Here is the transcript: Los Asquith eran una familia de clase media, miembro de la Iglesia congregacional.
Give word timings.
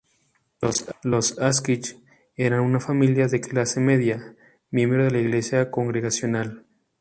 Los 1.03 1.37
Asquith 1.37 1.89
eran 2.35 2.61
una 2.61 2.79
familia 2.79 3.27
de 3.27 3.39
clase 3.39 3.79
media, 3.79 4.35
miembro 4.71 5.03
de 5.03 5.11
la 5.11 5.19
Iglesia 5.19 5.69
congregacional. 5.69 6.65